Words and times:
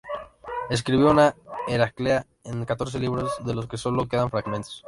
Escribió 0.71 1.11
una 1.11 1.35
"Heraclea" 1.67 2.25
en 2.43 2.65
catorce 2.65 2.97
libros, 2.97 3.33
de 3.45 3.53
los 3.53 3.67
que 3.67 3.77
solo 3.77 4.07
quedan 4.07 4.31
fragmentos. 4.31 4.79